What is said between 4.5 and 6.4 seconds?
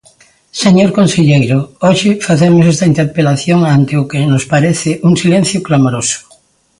parece un silencio clamoroso.